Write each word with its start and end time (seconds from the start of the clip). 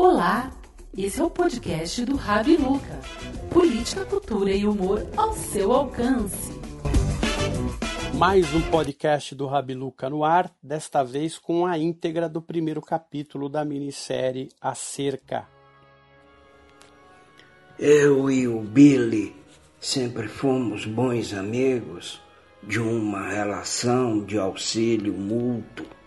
Olá, 0.00 0.52
esse 0.96 1.20
é 1.20 1.24
o 1.24 1.28
podcast 1.28 2.04
do 2.04 2.14
Rabi 2.14 2.56
Luca. 2.56 3.00
Política, 3.50 4.04
cultura 4.04 4.52
e 4.52 4.64
humor 4.64 5.04
ao 5.16 5.32
seu 5.32 5.72
alcance. 5.72 6.52
Mais 8.14 8.54
um 8.54 8.62
podcast 8.70 9.34
do 9.34 9.48
Rabi 9.48 9.74
Luca 9.74 10.08
no 10.08 10.22
ar, 10.22 10.54
desta 10.62 11.02
vez 11.02 11.36
com 11.36 11.66
a 11.66 11.76
íntegra 11.76 12.28
do 12.28 12.40
primeiro 12.40 12.80
capítulo 12.80 13.48
da 13.48 13.64
minissérie 13.64 14.50
A 14.60 14.72
Cerca. 14.72 15.48
Eu 17.76 18.30
e 18.30 18.46
o 18.46 18.60
Billy 18.60 19.34
sempre 19.80 20.28
fomos 20.28 20.86
bons 20.86 21.34
amigos 21.34 22.22
de 22.62 22.78
uma 22.78 23.28
relação 23.30 24.24
de 24.24 24.38
auxílio 24.38 25.12
mútuo 25.12 25.97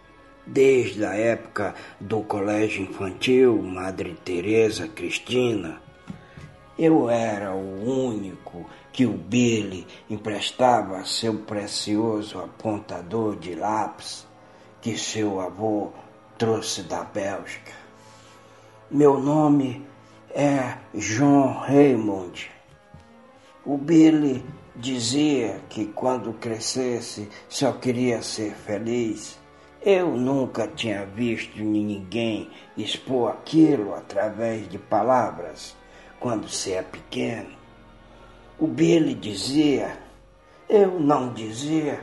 desde 0.52 1.06
a 1.06 1.14
época 1.16 1.74
do 2.00 2.22
colégio 2.22 2.84
infantil 2.84 3.62
Madre 3.62 4.18
Teresa 4.26 4.88
Cristina. 4.88 5.82
Eu 6.78 7.09
era 7.09 7.54
o 7.54 8.08
único 8.08 8.70
que 8.92 9.06
o 9.06 9.14
Billy 9.14 9.88
emprestava 10.09 11.06
seu 11.06 11.36
precioso 11.40 12.40
apontador 12.40 13.38
de 13.38 13.56
lápis 13.56 14.28
que 14.82 14.98
seu 14.98 15.40
avô 15.40 15.92
trouxe 16.38 16.84
da 16.84 17.04
Bélgica. 17.04 17.72
Meu 18.90 19.20
nome 19.20 19.86
é 20.31 20.76
João 20.94 21.54
Raymond. 21.54 22.52
O 23.66 23.78
Billy 23.78 24.44
dizia 24.76 25.62
que 25.70 25.86
quando 25.86 26.34
crescesse 26.34 27.30
só 27.48 27.72
queria 27.73 28.22
ser 28.22 28.54
feliz 28.54 29.41
eu 29.84 30.16
nunca 30.16 30.67
tinha 30.67 31.08
visto 31.08 31.59
ninguém 31.59 32.52
expor 32.77 33.31
aquilo 33.31 33.95
através 33.95 34.69
de 34.69 34.78
palavras 34.78 35.75
quando 36.19 36.47
se 36.47 36.72
é 36.73 36.83
pequeno. 36.83 37.50
O 38.59 38.67
Billy 38.67 39.16
dizia, 39.16 39.97
eu 40.69 41.00
não 41.00 41.33
dizia, 41.33 42.00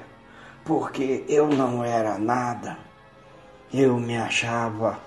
porque 0.64 1.24
eu 1.28 1.46
não 1.48 1.84
era 1.84 2.18
nada. 2.18 2.76
Eu 3.72 3.96
me 3.96 4.16
achava 4.16 4.98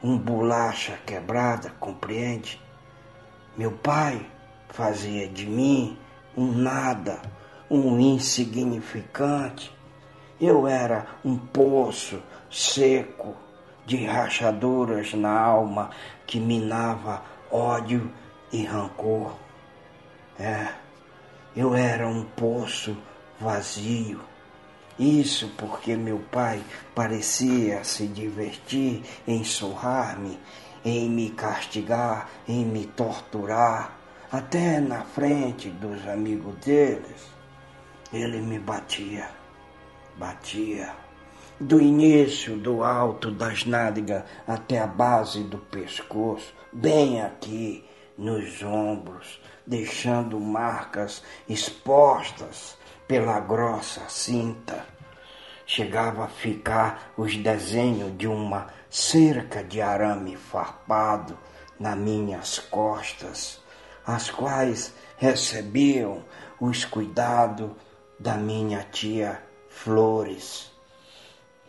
um 0.00 0.16
bolacha 0.16 1.00
quebrada, 1.04 1.70
compreende? 1.80 2.60
Meu 3.56 3.72
pai 3.72 4.24
fazia 4.68 5.26
de 5.26 5.46
mim 5.46 5.98
um 6.36 6.52
nada, 6.52 7.20
um 7.68 7.98
insignificante 7.98 9.79
eu 10.40 10.66
era 10.66 11.06
um 11.22 11.36
poço 11.36 12.22
seco 12.50 13.36
de 13.84 14.06
rachaduras 14.06 15.12
na 15.12 15.38
alma 15.38 15.90
que 16.26 16.40
minava 16.40 17.22
ódio 17.50 18.10
e 18.50 18.64
rancor. 18.64 19.34
É, 20.38 20.68
eu 21.54 21.74
era 21.74 22.08
um 22.08 22.24
poço 22.24 22.96
vazio. 23.38 24.20
Isso 24.98 25.52
porque 25.58 25.94
meu 25.94 26.20
pai 26.30 26.62
parecia 26.94 27.84
se 27.84 28.06
divertir 28.06 29.02
em 29.26 29.44
surrar-me, 29.44 30.38
em 30.84 31.08
me 31.10 31.30
castigar, 31.30 32.28
em 32.48 32.64
me 32.64 32.86
torturar, 32.86 33.98
até 34.32 34.80
na 34.80 35.02
frente 35.02 35.68
dos 35.68 36.06
amigos 36.08 36.54
deles. 36.56 37.28
Ele 38.12 38.40
me 38.40 38.58
batia 38.58 39.39
batia 40.16 40.92
do 41.60 41.78
início 41.78 42.56
do 42.56 42.82
alto 42.82 43.30
das 43.30 43.66
nádegas 43.66 44.24
até 44.48 44.78
a 44.78 44.86
base 44.86 45.42
do 45.42 45.58
pescoço, 45.58 46.54
bem 46.72 47.20
aqui 47.20 47.84
nos 48.16 48.62
ombros, 48.62 49.38
deixando 49.66 50.40
marcas 50.40 51.22
expostas 51.46 52.78
pela 53.06 53.38
grossa 53.40 54.08
cinta. 54.08 54.86
Chegava 55.66 56.24
a 56.24 56.28
ficar 56.28 57.12
os 57.14 57.36
desenhos 57.36 58.16
de 58.16 58.26
uma 58.26 58.68
cerca 58.88 59.62
de 59.62 59.82
arame 59.82 60.36
farpado 60.36 61.36
nas 61.78 61.96
minhas 61.96 62.58
costas, 62.58 63.60
as 64.06 64.30
quais 64.30 64.94
recebiam 65.18 66.24
os 66.58 66.86
cuidados 66.86 67.70
da 68.18 68.34
minha 68.34 68.82
tia 68.90 69.49
flores. 69.70 70.70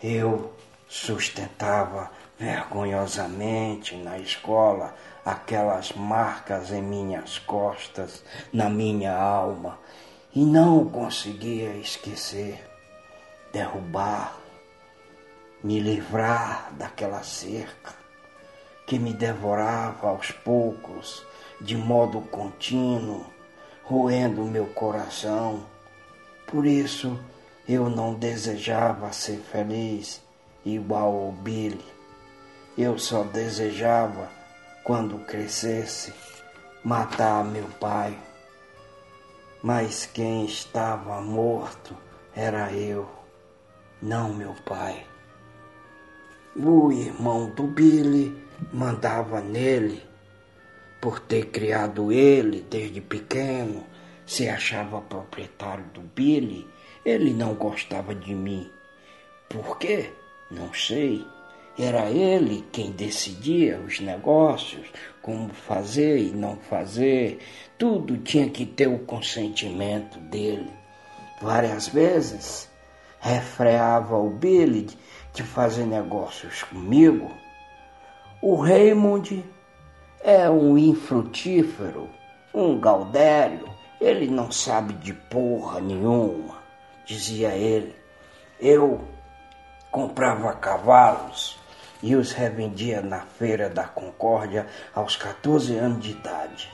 Eu 0.03 0.51
sustentava 0.89 2.11
vergonhosamente 2.37 3.95
na 3.95 4.17
escola 4.17 4.93
aquelas 5.23 5.93
marcas 5.93 6.71
em 6.71 6.81
minhas 6.81 7.39
costas, 7.39 8.23
na 8.51 8.69
minha 8.69 9.15
alma, 9.15 9.79
e 10.35 10.43
não 10.43 10.83
conseguia 10.89 11.69
esquecer, 11.77 12.67
derrubar, 13.53 14.37
me 15.63 15.79
livrar 15.79 16.73
daquela 16.73 17.21
cerca 17.23 18.01
que 18.87 18.99
me 18.99 19.13
devorava 19.13 20.09
aos 20.09 20.31
poucos, 20.31 21.25
de 21.61 21.77
modo 21.77 22.19
contínuo, 22.21 23.25
roendo 23.85 24.43
meu 24.43 24.65
coração. 24.65 25.65
Por 26.47 26.65
isso, 26.65 27.17
eu 27.67 27.89
não 27.89 28.13
desejava 28.13 29.11
ser 29.13 29.37
feliz 29.37 30.21
igual 30.65 31.25
ao 31.25 31.31
Billy. 31.31 31.85
Eu 32.77 32.97
só 32.97 33.23
desejava, 33.23 34.29
quando 34.83 35.19
crescesse, 35.19 36.13
matar 36.83 37.43
meu 37.45 37.67
pai. 37.79 38.17
Mas 39.61 40.05
quem 40.05 40.45
estava 40.45 41.21
morto 41.21 41.95
era 42.35 42.71
eu, 42.73 43.07
não 44.01 44.33
meu 44.33 44.55
pai. 44.65 45.05
O 46.55 46.91
irmão 46.91 47.49
do 47.51 47.63
Billy 47.63 48.35
mandava 48.73 49.39
nele, 49.39 50.03
por 50.99 51.19
ter 51.19 51.45
criado 51.47 52.11
ele 52.11 52.65
desde 52.69 53.01
pequeno, 53.01 53.85
se 54.25 54.49
achava 54.49 55.01
proprietário 55.01 55.85
do 55.93 56.01
Billy 56.01 56.67
ele 57.03 57.33
não 57.33 57.53
gostava 57.55 58.13
de 58.13 58.33
mim. 58.35 58.69
Por 59.49 59.77
quê? 59.77 60.11
Não 60.49 60.73
sei. 60.73 61.25
Era 61.77 62.09
ele 62.11 62.63
quem 62.71 62.91
decidia 62.91 63.79
os 63.79 63.99
negócios, 63.99 64.87
como 65.21 65.49
fazer 65.49 66.19
e 66.19 66.31
não 66.31 66.57
fazer. 66.57 67.39
Tudo 67.77 68.17
tinha 68.17 68.49
que 68.49 68.65
ter 68.65 68.87
o 68.87 68.99
consentimento 68.99 70.19
dele. 70.19 70.71
Várias 71.41 71.87
vezes 71.87 72.69
refreava 73.19 74.17
o 74.17 74.29
Billy 74.29 74.87
de 75.33 75.43
fazer 75.43 75.85
negócios 75.85 76.63
comigo. 76.63 77.31
O 78.41 78.55
Raymond 78.55 79.43
é 80.23 80.49
um 80.49 80.77
infrutífero, 80.77 82.09
um 82.53 82.79
gaudério. 82.79 83.69
Ele 83.99 84.27
não 84.27 84.51
sabe 84.51 84.93
de 84.95 85.13
porra 85.13 85.79
nenhuma 85.79 86.60
dizia 87.05 87.49
ele. 87.49 87.95
Eu 88.59 89.01
comprava 89.91 90.53
cavalos 90.53 91.59
e 92.01 92.15
os 92.15 92.31
revendia 92.31 93.01
na 93.01 93.21
Feira 93.21 93.69
da 93.69 93.83
Concórdia 93.83 94.67
aos 94.93 95.15
14 95.15 95.77
anos 95.77 96.03
de 96.03 96.11
idade. 96.11 96.71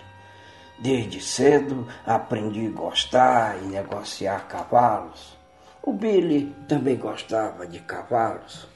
Desde 0.80 1.20
cedo 1.20 1.88
aprendi 2.06 2.68
a 2.68 2.72
gostar 2.72 3.58
e 3.58 3.66
negociar 3.66 4.48
cavalos. 4.48 5.36
O 5.82 5.92
Billy 5.92 6.56
também 6.68 6.96
gostava 6.96 7.66
de 7.66 7.80
cavalos. 7.80 8.68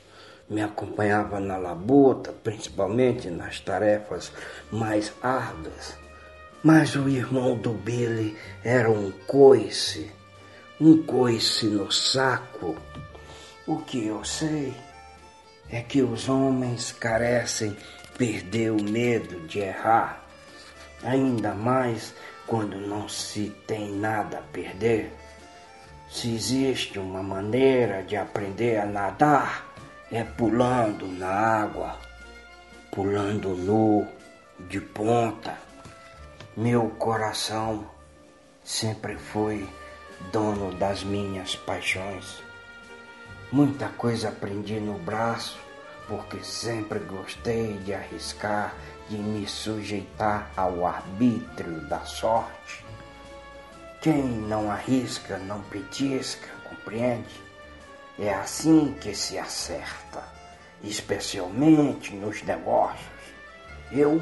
Me 0.49 0.61
acompanhava 0.61 1.39
na 1.39 1.57
labuta, 1.57 2.33
principalmente 2.43 3.29
nas 3.29 3.59
tarefas 3.59 4.31
mais 4.71 5.13
árduas. 5.21 5.97
Mas 6.63 6.95
o 6.95 7.07
irmão 7.07 7.55
do 7.55 7.71
Billy 7.71 8.37
era 8.63 8.89
um 8.89 9.11
coice 9.27 10.11
um 10.81 11.03
coice 11.03 11.67
no 11.67 11.91
saco. 11.91 12.75
O 13.67 13.77
que 13.77 14.07
eu 14.07 14.23
sei 14.23 14.73
é 15.69 15.79
que 15.81 16.01
os 16.01 16.27
homens 16.27 16.91
carecem 16.91 17.77
perder 18.17 18.71
o 18.71 18.81
medo 18.81 19.41
de 19.41 19.59
errar, 19.59 20.25
ainda 21.03 21.53
mais 21.53 22.15
quando 22.47 22.77
não 22.77 23.07
se 23.07 23.51
tem 23.67 23.91
nada 23.91 24.39
a 24.39 24.41
perder. 24.41 25.13
Se 26.09 26.33
existe 26.33 26.97
uma 26.97 27.21
maneira 27.21 28.01
de 28.01 28.17
aprender 28.17 28.79
a 28.79 28.85
nadar, 28.87 29.71
é 30.11 30.23
pulando 30.23 31.05
na 31.07 31.29
água, 31.29 31.95
pulando 32.91 33.49
nu, 33.49 34.07
de 34.67 34.81
ponta. 34.81 35.55
Meu 36.57 36.89
coração 36.97 37.87
sempre 38.63 39.15
foi 39.15 39.69
dono 40.31 40.73
das 40.75 41.03
minhas 41.03 41.55
paixões. 41.55 42.41
Muita 43.51 43.89
coisa 43.89 44.29
aprendi 44.29 44.79
no 44.79 44.97
braço, 44.99 45.59
porque 46.07 46.43
sempre 46.43 46.99
gostei 46.99 47.77
de 47.79 47.93
arriscar, 47.93 48.73
de 49.09 49.17
me 49.17 49.47
sujeitar 49.47 50.51
ao 50.55 50.85
arbítrio 50.85 51.81
da 51.87 51.99
sorte. 52.01 52.85
Quem 54.01 54.23
não 54.23 54.71
arrisca, 54.71 55.37
não 55.37 55.61
petisca, 55.63 56.47
compreende? 56.67 57.41
É 58.17 58.33
assim 58.33 58.95
que 58.99 59.13
se 59.13 59.37
acerta, 59.37 60.23
especialmente 60.83 62.13
nos 62.15 62.41
negócios. 62.43 63.09
Eu 63.91 64.21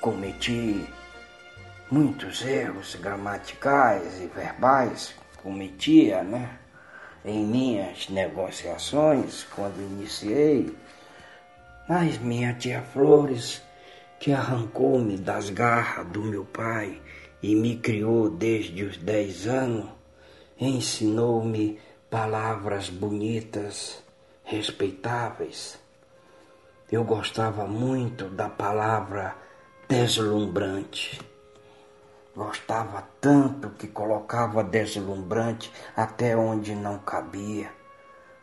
cometi 0.00 0.88
muitos 1.90 2.42
erros 2.42 2.94
gramaticais 2.94 4.20
e 4.20 4.26
verbais, 4.26 5.14
cometia, 5.42 6.22
né? 6.22 6.58
Em 7.24 7.44
minhas 7.44 8.08
negociações, 8.08 9.44
quando 9.54 9.80
iniciei, 9.80 10.74
mas 11.88 12.18
minha 12.18 12.54
tia 12.54 12.82
Flores, 12.82 13.62
que 14.18 14.32
arrancou-me 14.32 15.16
das 15.16 15.50
garras 15.50 16.06
do 16.06 16.22
meu 16.22 16.44
pai 16.44 17.00
e 17.42 17.54
me 17.54 17.76
criou 17.76 18.30
desde 18.30 18.84
os 18.84 18.96
dez 18.96 19.46
anos, 19.46 19.88
ensinou-me 20.58 21.78
palavras 22.08 22.88
bonitas, 22.88 24.02
respeitáveis. 24.44 25.78
Eu 26.90 27.04
gostava 27.04 27.66
muito 27.66 28.28
da 28.28 28.48
palavra 28.48 29.36
deslumbrante. 29.88 31.29
Gostava 32.40 33.06
tanto 33.20 33.68
que 33.68 33.86
colocava 33.86 34.64
deslumbrante 34.64 35.70
até 35.94 36.34
onde 36.34 36.74
não 36.74 36.98
cabia, 36.98 37.70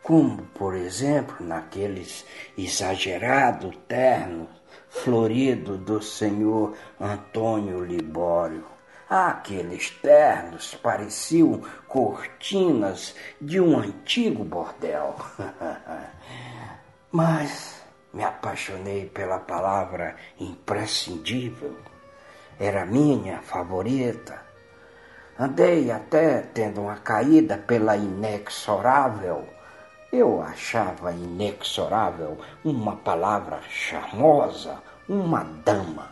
como, 0.04 0.42
por 0.54 0.76
exemplo, 0.76 1.44
naqueles 1.44 2.24
exagerado 2.56 3.72
terno 3.88 4.48
florido 4.88 5.76
do 5.76 6.00
senhor 6.00 6.76
Antônio 7.00 7.84
Libório. 7.84 8.64
Aqueles 9.10 9.90
ternos 9.90 10.76
pareciam 10.76 11.60
cortinas 11.88 13.16
de 13.40 13.60
um 13.60 13.80
antigo 13.80 14.44
bordel. 14.44 15.16
Mas 17.10 17.82
me 18.14 18.22
apaixonei 18.22 19.06
pela 19.06 19.40
palavra 19.40 20.14
imprescindível. 20.38 21.76
Era 22.58 22.84
minha 22.84 23.38
favorita. 23.42 24.40
Andei 25.38 25.90
até 25.90 26.40
tendo 26.42 26.82
uma 26.82 26.96
caída 26.96 27.56
pela 27.56 27.96
inexorável. 27.96 29.46
Eu 30.12 30.42
achava 30.42 31.12
inexorável 31.12 32.38
uma 32.64 32.96
palavra 32.96 33.60
charmosa, 33.68 34.82
uma 35.08 35.44
dama, 35.64 36.08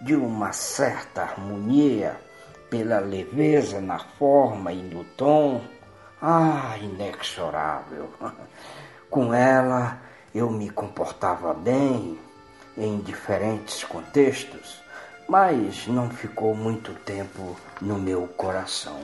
de 0.00 0.14
uma 0.14 0.52
certa 0.52 1.22
harmonia, 1.22 2.16
pela 2.70 3.00
leveza 3.00 3.80
na 3.80 3.98
forma 3.98 4.72
e 4.72 4.82
no 4.82 5.02
tom. 5.16 5.60
Ah, 6.22 6.76
inexorável! 6.80 8.10
Com 9.10 9.32
ela 9.32 9.98
eu 10.34 10.50
me 10.50 10.68
comportava 10.70 11.54
bem 11.54 12.18
em 12.76 13.00
diferentes 13.00 13.82
contextos, 13.82 14.80
mas 15.28 15.86
não 15.86 16.08
ficou 16.08 16.54
muito 16.54 16.94
tempo 17.04 17.54
no 17.82 17.98
meu 17.98 18.26
coração. 18.28 19.00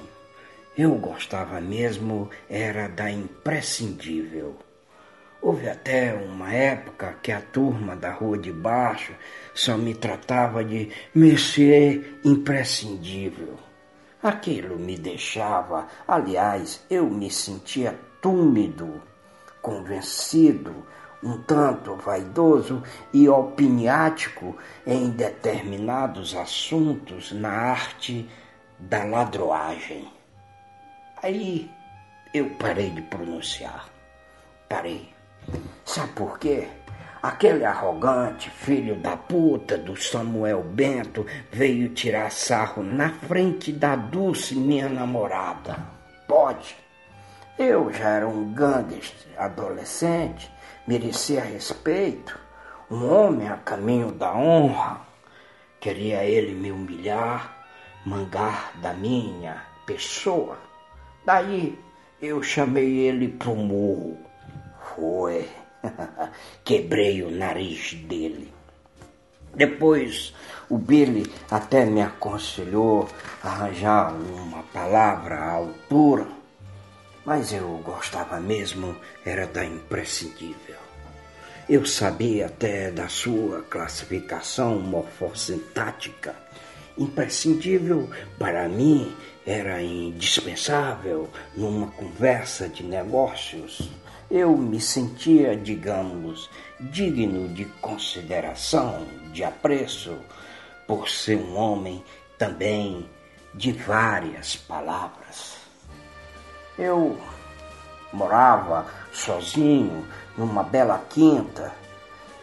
Eu 0.77 0.95
gostava 0.95 1.61
mesmo 1.61 2.31
era 2.49 2.89
da 2.89 3.11
imprescindível. 3.11 4.57
Houve 5.43 5.69
até 5.69 6.15
uma 6.15 6.51
época 6.51 7.19
que 7.23 7.31
a 7.31 7.43
turma 7.43 7.95
da 7.95 8.11
rua 8.11 8.39
de 8.39 8.51
baixo 8.51 9.13
só 9.55 9.77
me 9.77 9.95
tratava 9.95 10.65
de 10.65 10.91
Monsieur 11.15 12.19
Imprescindível. 12.25 13.59
Aquilo 14.23 14.79
me 14.79 14.97
deixava, 14.97 15.87
aliás, 16.09 16.83
eu 16.89 17.11
me 17.11 17.31
sentia 17.31 17.95
túmido, 18.23 19.03
convencido, 19.61 20.75
um 21.25 21.39
tanto 21.43 21.97
vaidoso 21.97 22.83
e 23.13 23.29
opiniático 23.29 24.57
em 24.87 25.11
determinados 25.11 26.37
assuntos 26.37 27.33
na 27.33 27.51
arte 27.51 28.29
da 28.79 29.05
ladroagem. 29.05 30.13
Aí 31.23 31.71
eu 32.35 32.51
parei 32.51 32.91
de 32.91 33.03
pronunciar. 33.03 33.89
Parei. 34.69 35.09
Sabe 35.85 36.13
por 36.13 36.39
quê? 36.39 36.69
Aquele 37.23 37.65
arrogante 37.65 38.51
filho 38.51 38.97
da 38.97 39.17
puta 39.17 39.79
do 39.79 39.97
Samuel 39.97 40.63
Bento 40.63 41.25
veio 41.51 41.89
tirar 41.89 42.31
sarro 42.31 42.83
na 42.83 43.09
frente 43.09 43.73
da 43.73 43.97
Dulce, 43.97 44.55
minha 44.55 44.91
namorada. 44.91 45.79
Pode. 46.29 46.77
Eu 47.59 47.91
já 47.91 48.11
era 48.11 48.29
um 48.29 48.53
gangster 48.53 49.33
adolescente, 49.39 50.53
merecia 50.87 51.43
respeito, 51.43 52.39
um 52.91 53.13
homem 53.13 53.49
a 53.49 53.57
caminho 53.57 54.13
da 54.13 54.35
honra. 54.35 55.01
Queria 55.81 56.25
ele 56.25 56.55
me 56.55 56.71
humilhar, 56.71 57.67
mangar 58.05 58.73
da 58.81 58.93
minha 58.93 59.63
pessoa. 59.87 60.59
Daí 61.25 61.79
eu 62.21 62.43
chamei 62.43 63.01
ele 63.01 63.29
pro 63.29 63.55
morro. 63.55 64.19
Foi. 64.95 65.49
Quebrei 66.65 67.23
o 67.23 67.31
nariz 67.31 67.95
dele. 67.95 68.53
Depois 69.55 70.35
o 70.69 70.79
Billy 70.79 71.31
até 71.51 71.85
me 71.85 72.03
aconselhou 72.03 73.09
a 73.43 73.49
arranjar 73.49 74.13
uma 74.15 74.63
palavra 74.65 75.37
à 75.37 75.53
altura, 75.53 76.27
mas 77.25 77.53
eu 77.53 77.69
gostava 77.85 78.39
mesmo 78.41 78.97
era 79.25 79.47
da 79.47 79.65
imprescindível. 79.65 80.77
Eu 81.69 81.87
sabia 81.87 82.47
até 82.47 82.91
da 82.91 83.09
sua 83.09 83.63
classificação 83.63 84.79
morfossintática. 84.81 86.35
Imprescindível 86.99 88.11
para 88.39 88.69
mim 88.69 89.17
era 89.47 89.83
indispensável 89.83 91.31
numa 91.57 91.87
conversa 91.93 92.69
de 92.69 92.83
negócios. 92.83 93.91
Eu 94.31 94.57
me 94.57 94.81
sentia, 94.81 95.57
digamos, 95.57 96.51
digno 96.79 97.49
de 97.49 97.65
consideração, 97.81 99.07
de 99.33 99.43
apreço, 99.43 100.19
por 100.87 101.09
ser 101.09 101.37
um 101.37 101.57
homem 101.57 102.05
também 102.39 103.09
de 103.55 103.73
várias 103.73 104.55
palavras. 104.55 105.64
Eu 106.79 107.19
morava 108.13 108.87
sozinho 109.13 110.07
numa 110.37 110.63
bela 110.63 111.05
quinta 111.09 111.73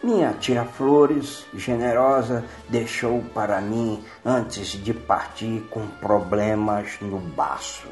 minha 0.02 0.32
tia 0.32 0.64
Flores, 0.64 1.46
generosa, 1.54 2.44
deixou 2.68 3.22
para 3.32 3.60
mim 3.60 4.04
antes 4.24 4.70
de 4.70 4.92
partir 4.92 5.64
com 5.70 5.86
problemas 5.86 6.98
no 7.00 7.20
baço. 7.20 7.86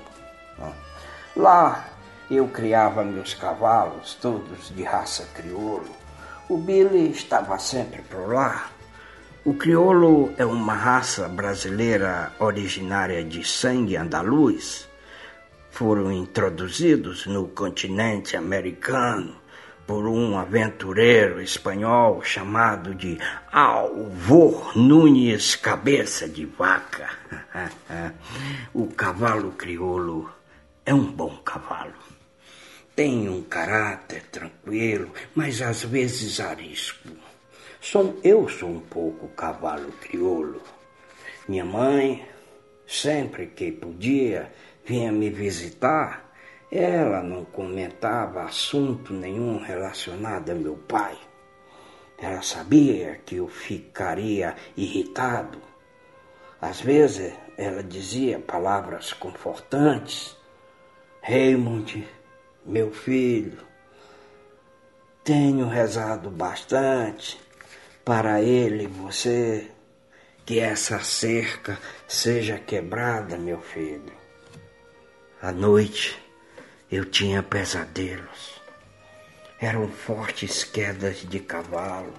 Lá 1.36 1.84
eu 2.28 2.48
criava 2.48 3.04
meus 3.04 3.32
cavalos, 3.32 4.14
todos 4.20 4.74
de 4.74 4.82
raça 4.82 5.24
crioulo. 5.34 5.94
O 6.48 6.56
Billy 6.56 7.12
estava 7.12 7.56
sempre 7.60 8.02
por 8.02 8.34
lá. 8.34 8.70
O 9.44 9.54
crioulo 9.54 10.32
é 10.36 10.44
uma 10.44 10.74
raça 10.74 11.28
brasileira 11.28 12.32
originária 12.40 13.22
de 13.22 13.46
sangue 13.46 13.96
andaluz. 13.96 14.89
Foram 15.70 16.12
introduzidos 16.12 17.26
no 17.26 17.48
continente 17.48 18.36
americano 18.36 19.36
por 19.86 20.06
um 20.06 20.38
aventureiro 20.38 21.40
espanhol 21.40 22.22
chamado 22.22 22.94
de 22.94 23.18
Alvor 23.50 24.76
Nunes 24.78 25.56
Cabeça 25.56 26.28
de 26.28 26.44
Vaca. 26.46 27.08
o 28.72 28.86
cavalo 28.86 29.52
crioulo 29.52 30.30
é 30.86 30.94
um 30.94 31.10
bom 31.10 31.36
cavalo. 31.38 31.94
Tem 32.94 33.28
um 33.28 33.42
caráter 33.42 34.22
tranquilo, 34.30 35.10
mas 35.34 35.62
às 35.62 35.82
vezes 35.82 36.38
arisco. 36.38 37.08
Sou, 37.80 38.20
eu 38.22 38.48
sou 38.48 38.68
um 38.68 38.80
pouco 38.80 39.26
cavalo 39.28 39.90
crioulo. 40.00 40.60
Minha 41.48 41.64
mãe, 41.64 42.24
sempre 42.86 43.46
que 43.46 43.72
podia, 43.72 44.52
vinha 44.90 45.12
me 45.12 45.30
visitar 45.30 46.30
ela 46.70 47.22
não 47.22 47.44
comentava 47.44 48.42
assunto 48.42 49.12
nenhum 49.12 49.58
relacionado 49.58 50.50
a 50.50 50.54
meu 50.54 50.76
pai. 50.76 51.16
Ela 52.18 52.42
sabia 52.42 53.20
que 53.24 53.36
eu 53.36 53.48
ficaria 53.48 54.54
irritado. 54.76 55.60
Às 56.60 56.80
vezes 56.80 57.32
ela 57.56 57.82
dizia 57.82 58.38
palavras 58.38 59.12
confortantes. 59.12 60.36
Raymond, 61.22 62.06
meu 62.64 62.92
filho, 62.92 63.58
tenho 65.24 65.66
rezado 65.66 66.30
bastante 66.30 67.40
para 68.04 68.42
ele 68.42 68.84
e 68.84 68.88
você 68.88 69.70
que 70.46 70.58
essa 70.58 71.00
cerca 71.00 71.78
seja 72.08 72.58
quebrada, 72.58 73.36
meu 73.36 73.60
filho. 73.60 74.19
À 75.42 75.52
noite 75.52 76.20
eu 76.92 77.06
tinha 77.06 77.42
pesadelos. 77.42 78.60
Eram 79.58 79.88
fortes 79.88 80.64
quedas 80.64 81.22
de 81.22 81.40
cavalo. 81.40 82.12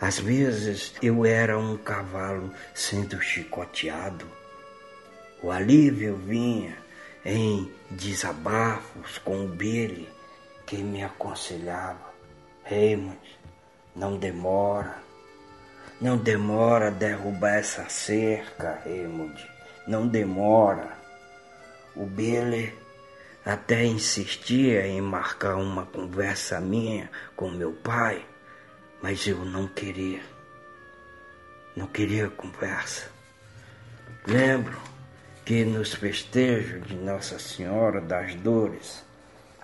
Às 0.00 0.20
vezes 0.20 0.94
eu 1.02 1.26
era 1.26 1.58
um 1.58 1.76
cavalo 1.76 2.54
sendo 2.72 3.20
chicoteado. 3.20 4.24
O 5.42 5.50
alívio 5.50 6.14
vinha 6.18 6.78
em 7.24 7.68
desabafos 7.90 9.18
com 9.18 9.46
o 9.46 9.48
Billy, 9.48 10.08
que 10.64 10.76
me 10.76 11.02
aconselhava: 11.02 12.14
Raymond, 12.62 13.40
não 13.96 14.16
demora, 14.16 15.02
não 16.00 16.16
demora 16.16 16.92
derrubar 16.92 17.56
essa 17.56 17.88
cerca, 17.88 18.80
Raymond, 18.84 19.50
não 19.84 20.06
demora. 20.06 20.99
O 21.94 22.06
Billy 22.06 22.72
até 23.44 23.84
insistia 23.84 24.86
em 24.86 25.00
marcar 25.00 25.56
uma 25.56 25.86
conversa 25.86 26.60
minha 26.60 27.10
com 27.34 27.50
meu 27.50 27.72
pai, 27.72 28.24
mas 29.02 29.26
eu 29.26 29.44
não 29.44 29.66
queria. 29.66 30.20
Não 31.76 31.86
queria 31.86 32.28
conversa. 32.28 33.08
Lembro 34.26 34.78
que 35.44 35.64
nos 35.64 35.94
festejos 35.94 36.86
de 36.86 36.94
Nossa 36.94 37.38
Senhora 37.38 38.00
das 38.00 38.34
Dores, 38.36 39.02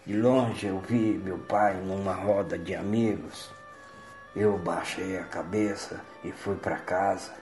de 0.07 0.17
longe 0.17 0.67
eu 0.67 0.81
vi 0.81 1.21
meu 1.23 1.39
pai 1.39 1.75
numa 1.75 2.15
roda 2.15 2.57
de 2.57 2.75
amigos. 2.75 3.51
Eu 4.35 4.57
baixei 4.59 5.19
a 5.19 5.25
cabeça 5.25 6.01
e 6.25 6.33
fui 6.33 6.57
para 6.57 6.77
casa. 6.77 7.33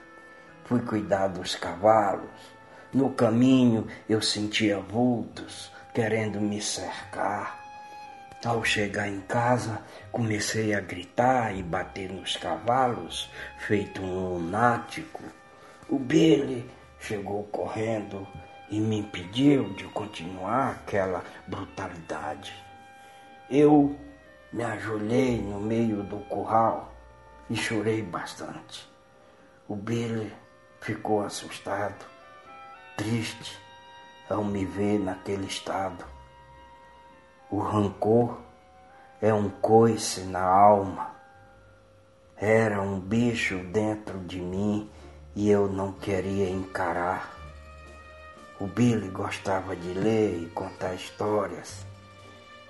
Fui 0.65 0.79
cuidar 0.81 1.27
dos 1.27 1.55
cavalos. 1.55 2.54
No 2.95 3.09
caminho 3.09 3.85
eu 4.07 4.21
sentia 4.21 4.79
vultos 4.79 5.69
querendo 5.93 6.39
me 6.39 6.61
cercar. 6.61 7.59
Ao 8.45 8.63
chegar 8.63 9.09
em 9.09 9.19
casa, 9.19 9.81
comecei 10.13 10.73
a 10.73 10.79
gritar 10.79 11.53
e 11.53 11.61
bater 11.61 12.09
nos 12.09 12.37
cavalos, 12.37 13.29
feito 13.57 14.01
um 14.01 14.35
lunático. 14.35 15.21
O 15.89 15.99
Billy 15.99 16.71
chegou 16.97 17.43
correndo 17.43 18.25
e 18.69 18.79
me 18.79 18.99
impediu 18.99 19.73
de 19.73 19.83
continuar 19.89 20.69
aquela 20.69 21.21
brutalidade. 21.45 22.55
Eu 23.49 23.93
me 24.53 24.63
ajoelhei 24.63 25.41
no 25.41 25.59
meio 25.59 26.01
do 26.01 26.19
curral 26.29 26.95
e 27.49 27.57
chorei 27.57 28.01
bastante. 28.01 28.89
O 29.67 29.75
Billy 29.75 30.31
ficou 30.79 31.25
assustado, 31.25 32.14
triste 32.97 33.59
ao 34.29 34.43
me 34.43 34.65
ver 34.65 34.99
naquele 34.99 35.45
estado. 35.45 36.05
O 37.49 37.59
rancor 37.59 38.37
é 39.21 39.33
um 39.33 39.49
coice 39.49 40.21
na 40.21 40.43
alma. 40.43 41.15
Era 42.37 42.81
um 42.81 42.99
bicho 42.99 43.57
dentro 43.59 44.19
de 44.19 44.39
mim 44.39 44.89
e 45.35 45.49
eu 45.49 45.67
não 45.67 45.91
queria 45.91 46.49
encarar. 46.49 47.33
O 48.59 48.67
Billy 48.67 49.09
gostava 49.09 49.75
de 49.75 49.93
ler 49.93 50.41
e 50.41 50.45
contar 50.47 50.93
histórias. 50.93 51.85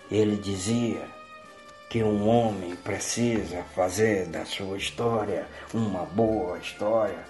Ele 0.09 0.35
dizia 0.35 1.07
que 1.89 2.03
um 2.03 2.27
homem 2.27 2.75
precisa 2.75 3.63
fazer 3.75 4.25
da 4.27 4.45
sua 4.45 4.77
história 4.77 5.47
uma 5.73 6.03
boa 6.05 6.57
história, 6.57 7.23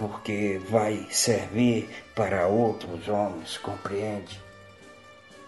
porque 0.00 0.58
vai 0.70 1.06
servir 1.10 1.90
para 2.14 2.46
outros 2.46 3.06
homens, 3.06 3.58
compreende? 3.58 4.40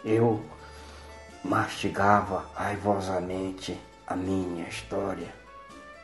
Eu 0.04 0.44
mastigava 1.42 2.44
raivosamente 2.54 3.80
a 4.06 4.14
minha 4.14 4.68
história, 4.68 5.34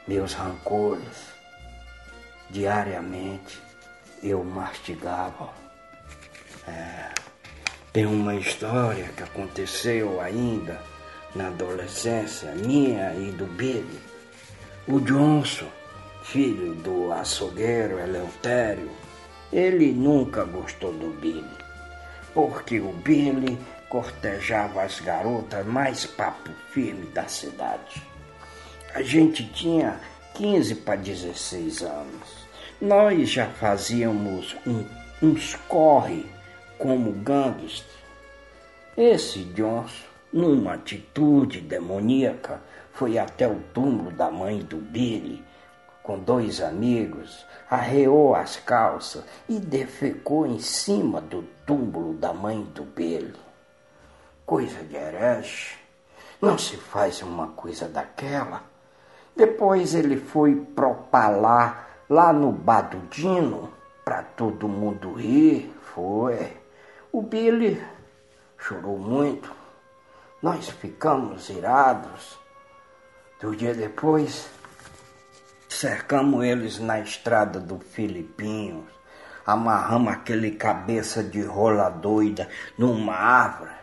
meus 0.06 0.32
rancores 0.32 1.36
diariamente 2.48 3.60
eu 4.22 4.42
mastigava. 4.42 5.50
É, 6.66 7.10
tem 7.92 8.06
uma 8.06 8.34
história 8.34 9.08
que 9.14 9.22
aconteceu 9.22 10.22
ainda 10.22 10.80
na 11.34 11.48
adolescência 11.48 12.52
minha 12.52 13.12
e 13.14 13.30
do 13.32 13.44
Billy. 13.44 14.00
O 14.86 15.00
Johnson, 15.00 15.68
filho 16.32 16.74
do 16.74 17.10
açougueiro 17.10 17.98
Eleutério, 17.98 18.90
ele 19.50 19.92
nunca 19.92 20.44
gostou 20.44 20.92
do 20.92 21.08
Billy, 21.18 21.42
porque 22.34 22.78
o 22.78 22.92
Billy 22.92 23.58
cortejava 23.88 24.82
as 24.82 25.00
garotas 25.00 25.64
mais 25.64 26.04
papo 26.04 26.50
firme 26.70 27.06
da 27.06 27.26
cidade. 27.26 28.02
A 28.94 29.00
gente 29.00 29.42
tinha 29.52 29.98
15 30.34 30.74
para 30.76 30.96
16 30.96 31.82
anos. 31.82 32.46
Nós 32.78 33.30
já 33.30 33.46
fazíamos 33.46 34.54
um, 34.66 34.84
uns 35.22 35.54
corre 35.66 36.26
como 36.78 37.12
gangster. 37.12 37.88
Esse 38.94 39.44
Johnson, 39.44 40.04
numa 40.30 40.74
atitude 40.74 41.62
demoníaca, 41.62 42.60
foi 42.92 43.16
até 43.16 43.48
o 43.48 43.60
túmulo 43.72 44.10
da 44.10 44.30
mãe 44.30 44.58
do 44.58 44.76
Billy 44.76 45.47
com 46.08 46.18
dois 46.18 46.62
amigos, 46.62 47.44
arreou 47.68 48.34
as 48.34 48.56
calças 48.56 49.22
e 49.46 49.60
defecou 49.60 50.46
em 50.46 50.58
cima 50.58 51.20
do 51.20 51.42
túmulo 51.66 52.14
da 52.14 52.32
mãe 52.32 52.62
do 52.62 52.82
Billy. 52.82 53.36
Coisa 54.46 54.82
de 54.84 54.96
herege. 54.96 55.76
Não 56.40 56.56
se 56.56 56.78
faz 56.78 57.20
uma 57.20 57.48
coisa 57.48 57.86
daquela. 57.86 58.62
Depois 59.36 59.94
ele 59.94 60.16
foi 60.16 60.54
propalar 60.56 62.06
lá 62.08 62.32
no 62.32 62.52
Badudino 62.52 63.70
para 64.02 64.22
todo 64.22 64.66
mundo 64.66 65.12
rir. 65.12 65.70
Foi. 65.94 66.56
O 67.12 67.20
Billy 67.20 67.84
chorou 68.56 68.98
muito. 68.98 69.52
Nós 70.40 70.70
ficamos 70.70 71.50
irados. 71.50 72.38
Do 73.42 73.54
dia 73.54 73.74
depois, 73.74 74.48
cercamos 75.68 76.44
eles 76.44 76.78
na 76.78 77.00
estrada 77.00 77.60
do 77.60 77.78
Filipinhos. 77.78 78.86
Amarramos 79.46 80.12
aquele 80.12 80.52
cabeça 80.52 81.22
de 81.22 81.42
rola 81.42 81.88
doida 81.88 82.48
numa 82.76 83.14
árvore 83.14 83.78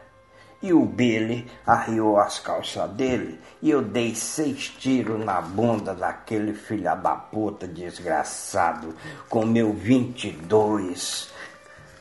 e 0.62 0.74
o 0.74 0.86
Billy 0.86 1.46
arriou 1.66 2.20
as 2.20 2.40
calças 2.40 2.90
dele 2.92 3.40
e 3.62 3.70
eu 3.70 3.82
dei 3.82 4.16
seis 4.16 4.70
tiros 4.70 5.24
na 5.24 5.42
bunda 5.42 5.94
daquele 5.94 6.54
filha 6.54 6.96
da 6.96 7.16
puta 7.16 7.68
desgraçado 7.68 8.96
com 9.30 9.46
meu 9.46 9.74
22 9.74 11.34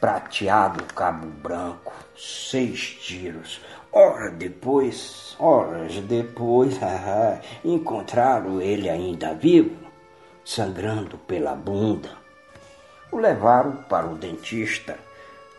prateado 0.01 0.85
cabo 0.95 1.27
branco. 1.27 1.95
Seis 2.15 2.79
tiros. 3.01 3.61
Horas 3.97 4.33
depois, 4.33 5.37
horas 5.39 5.95
depois, 6.01 6.81
encontraram 7.65 8.61
ele 8.61 8.91
ainda 8.91 9.35
vivo, 9.35 9.77
sangrando 10.45 11.17
pela 11.17 11.55
bunda. 11.55 12.11
O 13.13 13.19
levaram 13.19 13.77
para 13.89 14.07
o 14.07 14.17
dentista 14.17 14.99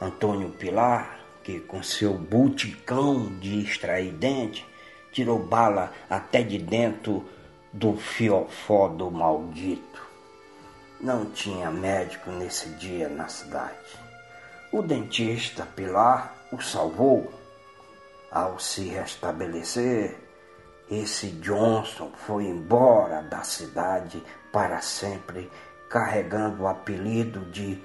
Antônio 0.01 0.49
Pilar 0.49 1.17
que 1.45 1.59
com 1.59 1.81
seu 1.81 2.15
buticão 2.15 3.37
de 3.39 3.61
extrair 3.61 4.11
dente 4.11 4.67
tirou 5.13 5.39
bala 5.39 5.93
até 6.09 6.41
de 6.41 6.57
dentro 6.57 7.23
do 7.71 7.95
fiofó 7.95 8.89
do 8.89 9.09
maldito. 9.11 10.01
Não 10.99 11.25
tinha 11.25 11.71
médico 11.71 12.31
nesse 12.31 12.67
dia 12.71 13.07
na 13.07 13.27
cidade. 13.27 13.77
O 14.73 14.81
dentista 14.81 15.65
Pilar 15.65 16.35
o 16.51 16.59
salvou. 16.59 17.31
Ao 18.31 18.59
se 18.59 18.89
restabelecer, 18.89 20.17
esse 20.89 21.27
Johnson 21.27 22.11
foi 22.25 22.45
embora 22.45 23.21
da 23.23 23.43
cidade 23.43 24.21
para 24.51 24.81
sempre, 24.81 25.49
carregando 25.89 26.63
o 26.63 26.67
apelido 26.67 27.39
de 27.51 27.81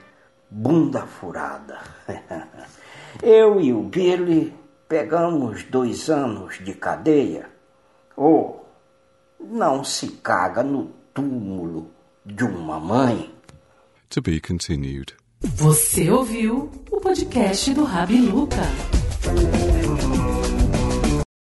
Bunda 0.50 1.06
Furada. 1.06 1.78
Eu 3.23 3.61
e 3.61 3.73
o 3.73 3.82
Billy 3.82 4.54
pegamos 4.88 5.64
dois 5.64 6.11
anos 6.11 6.59
de 6.62 6.75
cadeia. 6.75 7.49
Ou 8.16 8.66
oh, 9.40 9.44
não 9.44 9.82
se 9.82 10.09
caga 10.09 10.62
no 10.62 10.87
túmulo 11.14 11.90
de 12.25 12.44
uma 12.44 12.78
mãe. 12.78 13.32
To 14.11 14.20
be 14.20 14.40
continued. 14.40 15.14
Você 15.40 16.11
ouviu 16.11 16.70
o 16.90 17.00
podcast 17.00 17.73
do 17.73 17.85
Rabi 17.85 18.20
Luca. 18.20 18.56